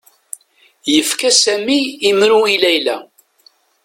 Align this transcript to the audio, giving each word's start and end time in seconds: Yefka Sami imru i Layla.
Yefka 0.93 1.29
Sami 1.41 1.79
imru 2.09 2.39
i 2.55 2.57
Layla. 2.63 2.97